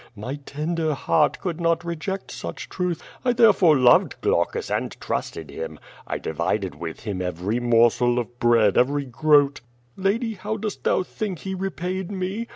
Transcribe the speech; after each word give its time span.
My 0.15 0.37
tender 0.47 0.95
heart 0.95 1.37
could 1.39 1.61
not 1.61 1.85
reject 1.85 2.31
such 2.31 2.69
truth. 2.69 3.03
1 3.21 3.35
therefore 3.35 3.77
loved 3.77 4.15
Qlaucus 4.23 4.75
and 4.75 4.99
trusted 4.99 5.51
him. 5.51 5.77
I 6.07 6.17
divided 6.17 6.73
with 6.73 7.01
him 7.01 7.21
every 7.21 7.59
morsel 7.59 8.17
of 8.17 8.39
bread, 8.39 8.79
every 8.79 9.05
groat. 9.05 9.61
Lady 9.95 10.33
how 10.33 10.57
dost 10.57 10.83
thou 10.85 11.03
think 11.03 11.37
he 11.45 11.53
repaid 11.53 12.09
me? 12.09 12.47